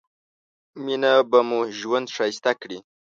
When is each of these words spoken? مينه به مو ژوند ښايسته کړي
مينه 0.83 1.13
به 1.29 1.39
مو 1.49 1.59
ژوند 1.79 2.07
ښايسته 2.15 2.51
کړي 2.61 2.79